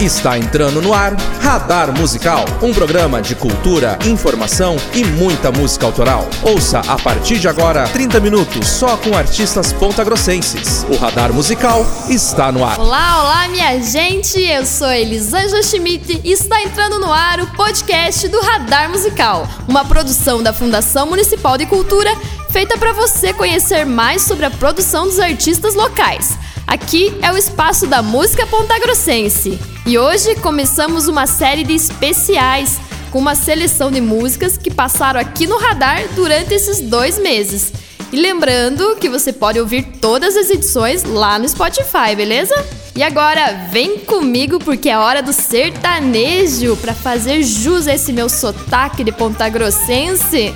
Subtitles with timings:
[0.00, 6.26] Está entrando no ar Radar Musical, um programa de cultura, informação e muita música autoral.
[6.42, 10.86] Ouça a partir de agora 30 minutos só com artistas pontagrossenses.
[10.88, 12.80] O Radar Musical está no ar.
[12.80, 14.40] Olá, olá, minha gente!
[14.40, 19.84] Eu sou Elisângela Schmidt e está entrando no ar o podcast do Radar Musical, uma
[19.84, 22.10] produção da Fundação Municipal de Cultura
[22.50, 26.38] feita para você conhecer mais sobre a produção dos artistas locais.
[26.70, 29.58] Aqui é o espaço da música pontagrossense.
[29.84, 32.78] E hoje começamos uma série de especiais
[33.10, 37.72] com uma seleção de músicas que passaram aqui no radar durante esses dois meses.
[38.12, 42.54] E lembrando que você pode ouvir todas as edições lá no Spotify, beleza?
[42.94, 48.28] E agora vem comigo porque é hora do sertanejo para fazer jus a esse meu
[48.28, 50.54] sotaque de pontagrossense.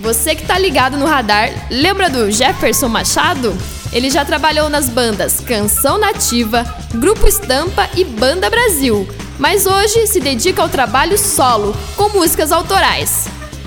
[0.00, 3.54] Você que tá ligado no radar, lembra do Jefferson Machado?
[3.92, 6.64] Ele já trabalhou nas bandas Canção Nativa,
[6.94, 9.06] Grupo Estampa e Banda Brasil,
[9.38, 13.26] mas hoje se dedica ao trabalho solo, com músicas autorais.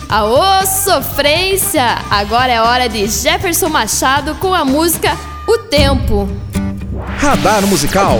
[0.09, 1.83] Aô, sofrência!
[2.09, 5.15] Agora é hora de Jefferson Machado com a música
[5.47, 6.27] O Tempo.
[7.17, 8.19] Radar Musical.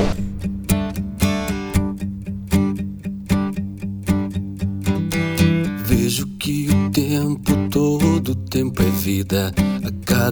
[5.86, 9.54] Vejo que o tempo, todo tempo é vida.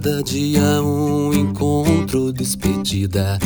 [0.03, 3.39] Cada dia um encontro, despedida.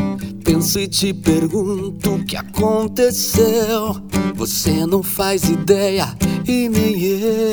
[0.43, 4.01] Penso e te pergunto o que aconteceu.
[4.33, 6.07] Você não faz ideia
[6.47, 7.51] e nem eu.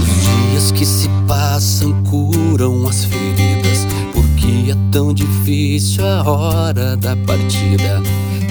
[0.00, 3.84] Os dias que se passam curam as feridas.
[4.14, 8.00] Porque é tão difícil a hora da partida.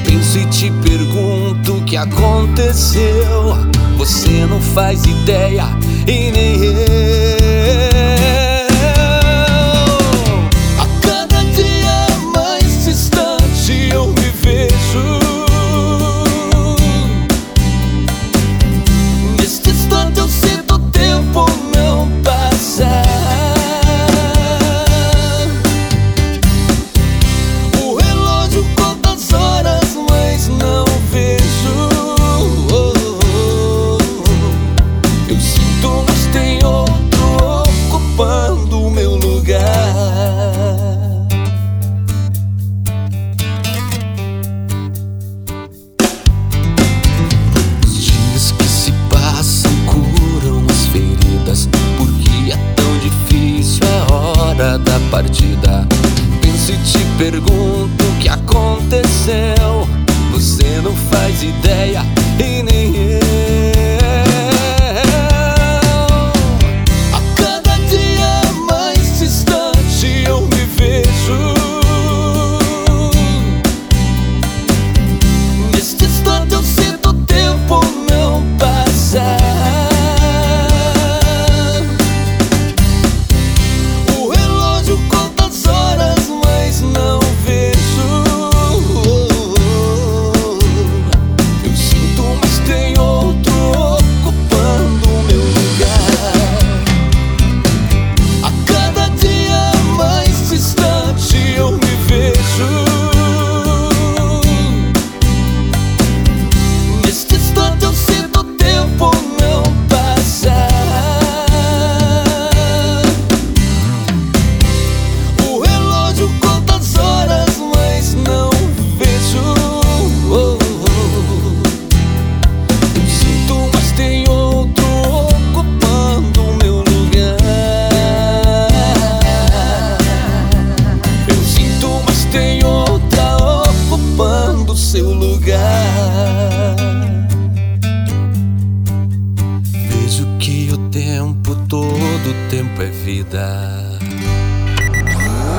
[0.06, 3.56] Penso e te pergunto o que aconteceu.
[3.98, 5.68] Você não faz ideia
[6.06, 7.09] e nem eu.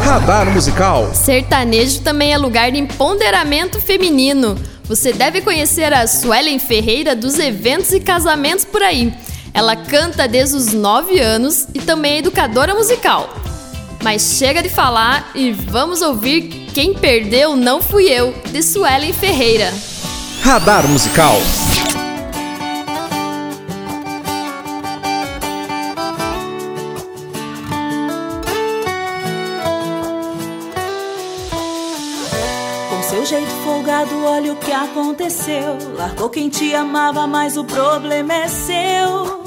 [0.04, 1.14] Radar Musical.
[1.14, 4.56] Sertanejo também é lugar de empoderamento feminino.
[4.84, 9.14] Você deve conhecer a Suelen Ferreira dos eventos e casamentos por aí.
[9.54, 13.32] Ela canta desde os 9 anos e também é educadora musical.
[14.02, 19.72] Mas chega de falar e vamos ouvir Quem Perdeu Não Fui Eu, de Suelen Ferreira.
[20.42, 21.40] Radar Musical.
[34.24, 35.78] Olha o que aconteceu.
[35.96, 39.42] Largou quem te amava, mas o problema é seu.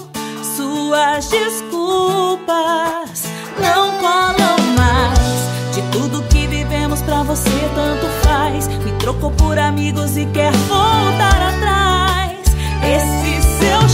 [0.55, 3.23] Suas desculpas
[3.59, 5.75] não colam mais.
[5.75, 8.67] De tudo que vivemos pra você tanto faz.
[8.67, 12.39] Me trocou por amigos e quer voltar atrás.
[12.83, 13.89] Esse seu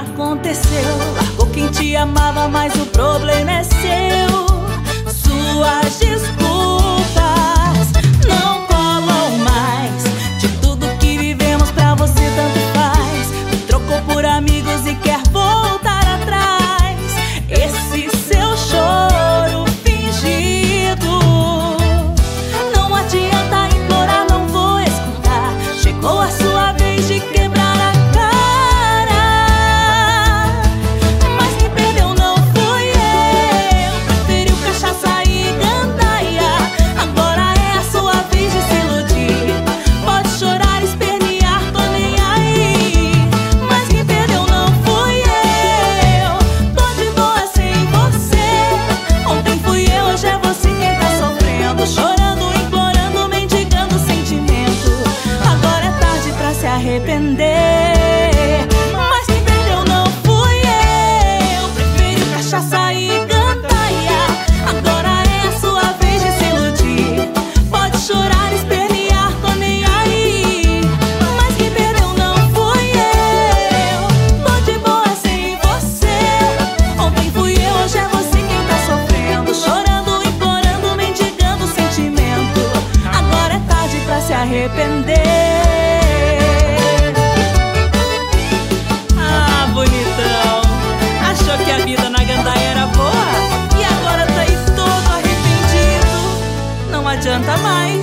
[0.00, 0.96] aconteceu.
[1.14, 4.46] Largou quem te amava, mas o problema é seu.
[5.12, 6.39] Sua gestão.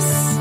[0.00, 0.38] Choro.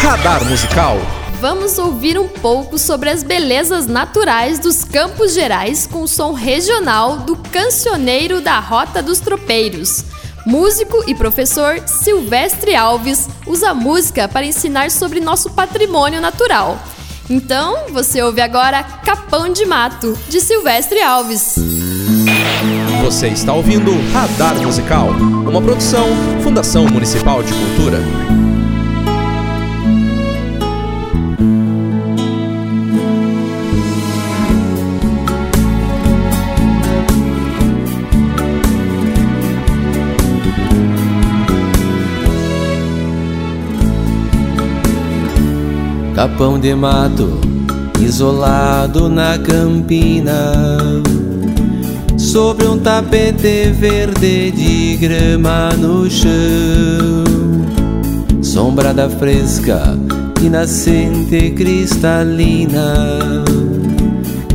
[0.00, 0.96] Radar Musical.
[1.40, 7.18] Vamos ouvir um pouco sobre as belezas naturais dos Campos Gerais com o som regional
[7.18, 10.04] do cancioneiro da Rota dos Tropeiros.
[10.46, 16.78] Músico e professor Silvestre Alves usa música para ensinar sobre nosso patrimônio natural.
[17.28, 21.56] Então, você ouve agora Capão de Mato, de Silvestre Alves.
[23.04, 25.10] Você está ouvindo Radar Musical,
[25.46, 26.06] uma produção
[26.42, 27.98] Fundação Municipal de Cultura.
[46.14, 47.38] Capão de mato,
[48.00, 51.02] isolado na campina,
[52.34, 56.32] sobre um tapete verde de grama no chão,
[58.42, 59.96] sombrada fresca
[60.42, 63.44] e nascente cristalina.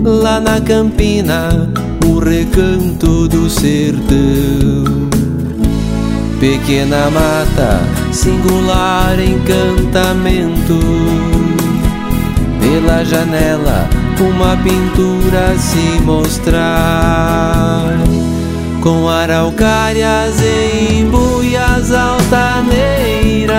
[0.03, 1.71] Lá na campina,
[2.05, 5.07] o recanto do sertão.
[6.37, 7.79] Pequena mata,
[8.11, 10.79] singular encantamento
[12.59, 17.93] pela janela uma pintura se mostrar.
[18.81, 23.49] Com araucárias e embuias altaneiras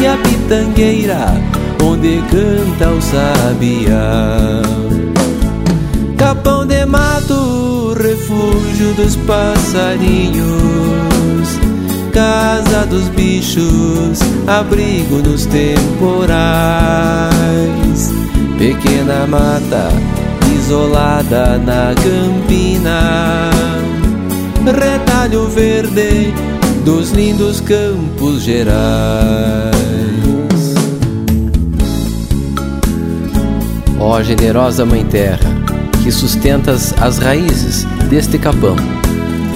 [0.00, 1.40] e a pitangueira
[1.82, 4.62] onde canta o sabiá.
[6.16, 10.44] Capão de mato refúgio dos passarinhos.
[12.12, 16.44] Casa dos bichos, abrigo nos temporais.
[18.64, 19.90] Pequena mata
[20.56, 23.50] isolada na campina,
[24.64, 26.32] retalho verde
[26.82, 29.74] dos lindos campos gerais.
[34.00, 35.50] Ó generosa Mãe Terra,
[36.02, 38.76] que sustentas as raízes deste capão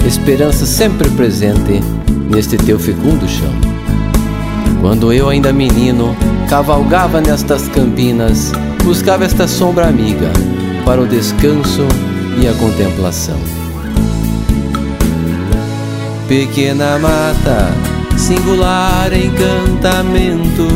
[0.05, 1.81] esperança sempre presente
[2.29, 3.68] neste teu fecundo chão.
[4.81, 6.15] Quando eu ainda menino,
[6.49, 8.51] cavalgava nestas campinas,
[8.83, 10.31] buscava esta sombra amiga
[10.85, 11.85] para o descanso
[12.41, 13.37] e a contemplação.
[16.27, 17.73] Pequena mata,
[18.17, 20.67] singular encantamento,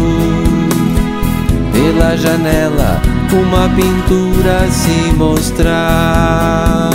[1.71, 3.01] pela janela
[3.33, 6.89] uma pintura se mostrar.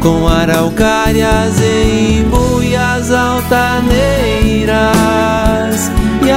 [0.00, 4.70] Com araucárias e buias altaneiras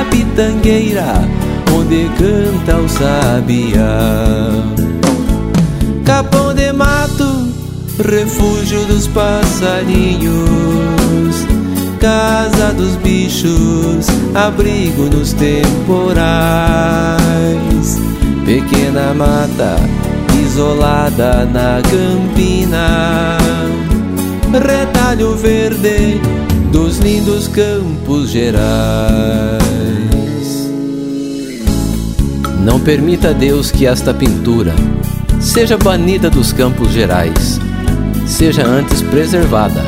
[0.06, 1.28] pitangueira
[1.76, 4.64] onde canta o sabiá.
[6.06, 7.48] Capão de mato,
[8.04, 10.36] refúgio dos passarinhos,
[12.00, 16.38] casa dos bichos, abrigo nos temporais.
[18.46, 19.78] Pequena mata,
[20.44, 23.38] isolada na campina,
[24.52, 26.22] retalho verde
[26.74, 29.62] dos lindos campos gerais.
[32.62, 34.74] Não permita Deus que esta pintura
[35.40, 37.60] seja banida dos campos gerais,
[38.26, 39.84] seja antes preservada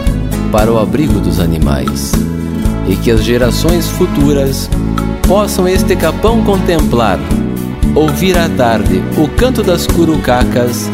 [0.52, 2.12] para o abrigo dos animais,
[2.88, 4.70] e que as gerações futuras
[5.28, 7.18] possam este capão contemplar
[7.96, 10.88] ouvir à tarde o canto das curucacas,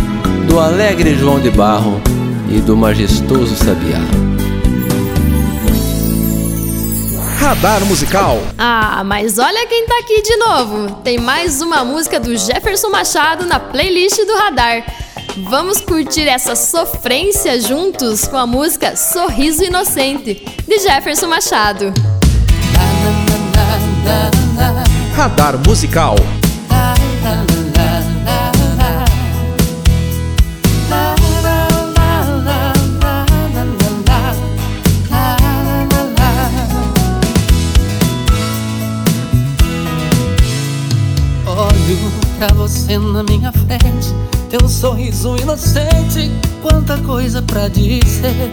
[0.47, 1.99] do alegre João de Barro
[2.49, 4.30] e do majestoso Sabiá.
[7.51, 8.39] Radar Musical.
[8.57, 11.01] Ah, mas olha quem tá aqui de novo.
[11.03, 14.85] Tem mais uma música do Jefferson Machado na playlist do Radar.
[15.49, 21.93] Vamos curtir essa sofrência juntos com a música Sorriso Inocente, de Jefferson Machado.
[25.13, 26.15] Radar Musical.
[42.41, 44.15] Pra você na minha frente,
[44.49, 48.49] teu sorriso inocente, quanta coisa pra dizer.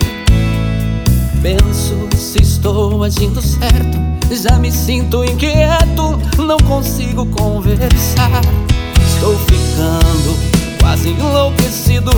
[1.40, 3.97] Penso se estou agindo certo
[4.30, 8.42] já me sinto inquieto, não consigo conversar.
[9.07, 10.37] Estou ficando
[10.80, 12.11] quase enlouquecido.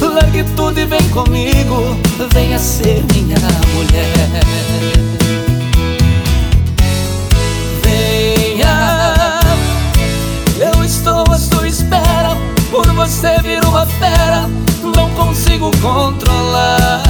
[0.00, 1.98] Largue tudo e vem comigo,
[2.32, 3.38] venha ser minha
[3.74, 5.37] mulher.
[15.80, 17.08] Controlar.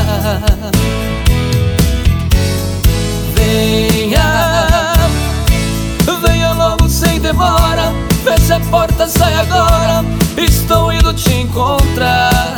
[7.29, 7.93] demora.
[8.25, 10.05] Feche a porta, sai agora.
[10.37, 12.57] Estou indo te encontrar.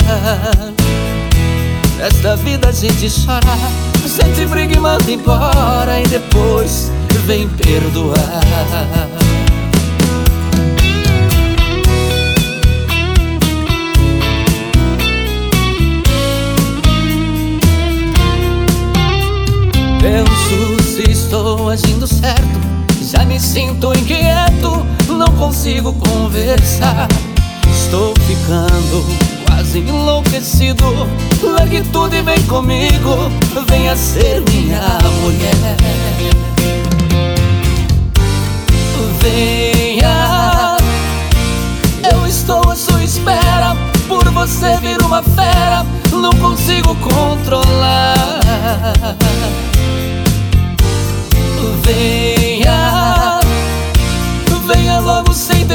[1.98, 6.00] Nesta vida a gente chora, sente briga e manda embora.
[6.00, 6.90] E depois
[7.26, 9.19] vem perdoar.
[25.70, 27.06] Consigo conversar.
[27.70, 29.04] Estou ficando
[29.46, 30.84] quase enlouquecido.
[31.42, 33.30] Largue tudo e vem comigo,
[33.68, 35.76] venha ser minha mulher.
[39.20, 40.76] Venha,
[42.12, 43.76] eu estou à sua espera.
[44.08, 48.40] Por você vir uma fera, não consigo controlar.
[51.84, 52.19] Venha,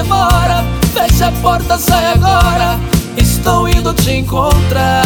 [0.05, 0.63] demora.
[0.93, 2.79] Feche a porta, sai agora.
[3.17, 5.03] Estou indo te encontrar.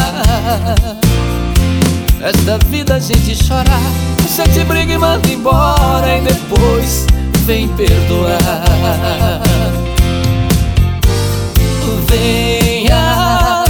[2.22, 3.80] Esta vida a gente chora,
[4.28, 6.18] sente briga e manda embora.
[6.18, 7.06] E depois
[7.46, 8.40] vem perdoar.
[12.08, 13.64] Venha,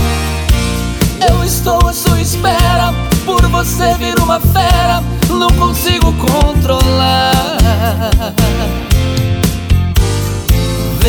[1.30, 2.94] eu estou à sua espera.
[3.26, 7.58] Por você vir uma fera não consigo controlar.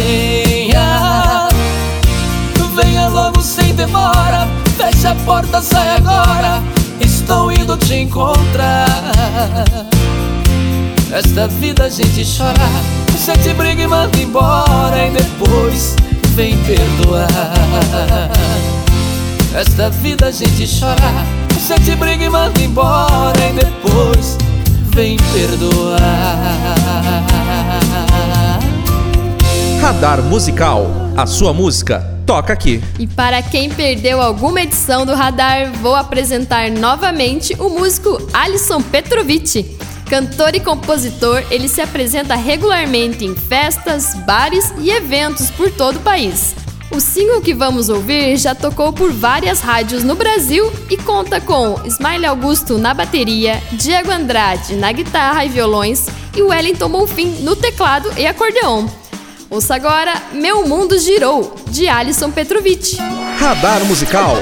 [0.02, 1.48] Venha,
[2.74, 4.48] venha logo sem demora.
[4.76, 6.62] Feche a porta, sai agora.
[7.00, 8.86] Estou indo te encontrar.
[11.12, 12.70] Esta vida a gente chora,
[13.18, 15.06] sente briga e manda embora.
[15.06, 15.96] E depois
[16.28, 17.28] vem perdoar.
[19.54, 24.38] Esta vida a gente chora sente briga e manda embora e depois
[24.94, 26.00] vem perdoar.
[29.80, 32.84] Radar Musical, a sua música toca aqui.
[32.98, 39.78] E para quem perdeu alguma edição do Radar, vou apresentar novamente o músico Alisson Petrovic.
[40.04, 46.00] Cantor e compositor, ele se apresenta regularmente em festas, bares e eventos por todo o
[46.00, 46.54] país.
[46.90, 51.80] O single que vamos ouvir já tocou por várias rádios no Brasil e conta com
[51.86, 56.06] Smile Augusto na bateria, Diego Andrade na guitarra e violões
[56.36, 58.99] e Wellington Bonfim no teclado e acordeon.
[59.50, 62.96] Ouça agora Meu Mundo Girou, de Alisson Petrovic.
[63.36, 64.36] Radar Musical.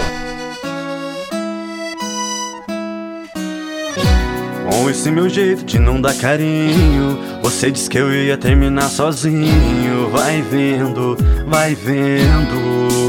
[4.70, 10.10] Com esse meu jeito de não dar carinho, você disse que eu ia terminar sozinho.
[10.12, 13.08] Vai vendo, vai vendo.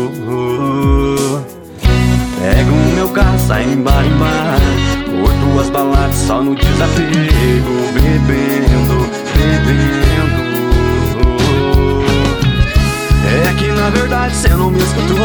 [2.39, 4.57] Pego o meu carro, sai em bar em bar.
[5.05, 7.91] Curto as baladas só no desapego.
[7.93, 10.38] Bebendo, bebendo.
[13.59, 15.17] Que na verdade cê não me escutou.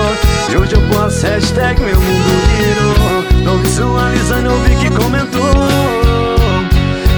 [0.51, 3.45] E hoje eu posto hashtag meu mundo virou.
[3.45, 5.69] Tô visualizando, eu vi que comentou.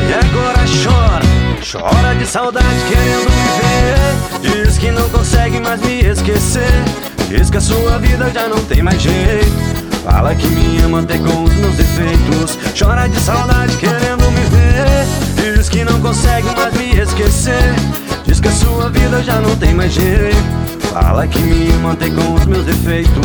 [0.09, 1.25] E agora chora,
[1.61, 6.71] chora de saudade querendo me ver Diz que não consegue mais me esquecer.
[7.29, 9.87] Diz que a sua vida já não tem mais jeito.
[10.05, 12.59] Fala que me ama até com os meus defeitos.
[12.79, 15.57] Chora de saudade querendo me ver.
[15.57, 17.75] Diz que não consegue mais me esquecer.
[18.25, 22.09] Diz que a sua vida já não tem mais jeito Fala que me ama até
[22.09, 23.21] com os meus defeitos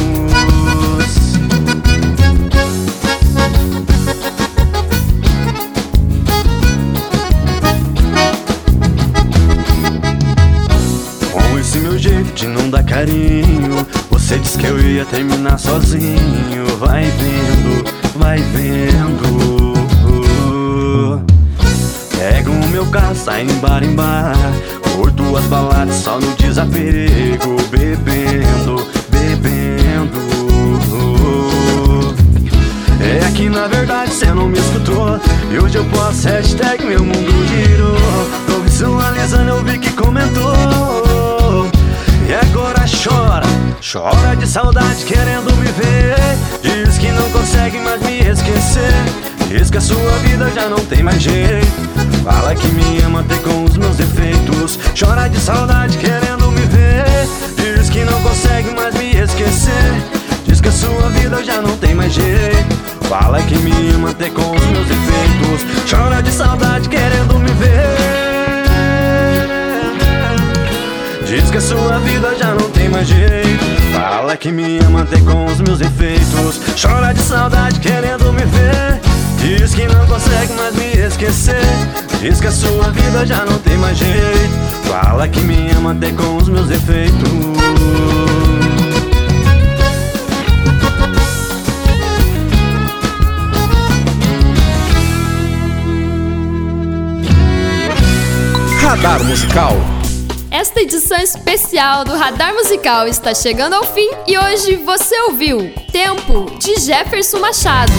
[12.36, 13.88] de não dar carinho.
[14.10, 16.66] Você disse que eu ia terminar sozinho.
[16.78, 17.86] Vai vendo,
[18.18, 19.72] vai vendo.
[22.18, 24.36] Pego o meu carro, sai em bar em bar.
[25.02, 27.58] Curto as baladas só no desapego.
[27.72, 30.22] Bebendo, bebendo.
[33.02, 35.20] É que na verdade cê não me escutou.
[35.52, 37.98] E hoje eu posso hashtag meu mundo girou.
[38.46, 40.54] Tô visualizando, eu vi que comentou.
[42.28, 43.48] E agora chora,
[43.82, 46.16] chora de saudade querendo me ver
[46.62, 48.94] Diz que não consegue mais me esquecer
[49.52, 51.68] Diz que a sua vida já não tem mais jeito.
[52.24, 54.80] Fala que me ama até com os meus defeitos.
[54.98, 57.04] Chora de saudade querendo me ver.
[57.58, 60.02] Diz que não consegue mais me esquecer.
[60.46, 62.78] Diz que a sua vida já não tem mais jeito.
[63.10, 65.90] Fala que me ama até com os meus defeitos.
[65.90, 67.98] Chora de saudade querendo me ver.
[71.28, 73.82] Diz que a sua vida já não tem mais jeito.
[73.92, 79.11] Fala que me ama até com os meus efeitos Chora de saudade querendo me ver
[79.42, 81.62] Diz que não consegue mais me esquecer.
[82.20, 84.62] Diz que a sua vida já não tem mais jeito.
[84.88, 87.32] Fala que me ama até com os meus efeitos
[99.02, 99.74] Radar Musical.
[100.52, 106.52] Esta edição especial do Radar Musical está chegando ao fim e hoje você ouviu Tempo
[106.60, 107.92] de Jefferson Machado.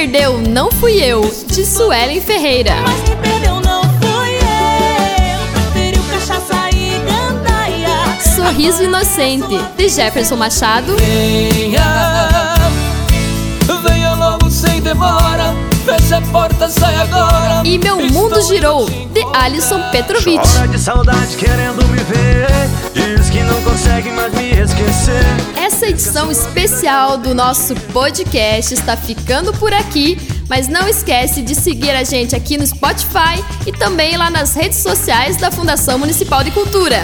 [0.00, 2.74] Perdeu não fui eu, de Suelen Ferreira.
[2.86, 5.72] Mas quem perdeu não fui eu.
[5.72, 8.18] Preferiu cachaça e gandaia.
[8.34, 10.96] Sorriso Inocente, de Jefferson Machado.
[10.96, 12.54] Venha
[13.86, 15.54] venha logo sem demora.
[15.84, 17.62] Feche a porta, sai agora.
[17.66, 20.40] E Meu Mundo Girou, de Alisson Petrovic.
[20.48, 22.48] Chora de saudade querendo me ver.
[22.94, 25.24] Diz que não consegue mais me esquecer.
[25.80, 30.18] Essa edição especial do nosso podcast está ficando por aqui.
[30.46, 34.76] Mas não esquece de seguir a gente aqui no Spotify e também lá nas redes
[34.80, 37.02] sociais da Fundação Municipal de Cultura.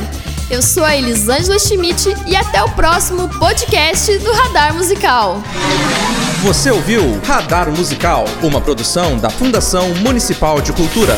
[0.50, 5.42] Eu sou a Elisângela Schmidt e até o próximo podcast do Radar Musical.
[6.42, 11.16] Você ouviu Radar Musical, uma produção da Fundação Municipal de Cultura.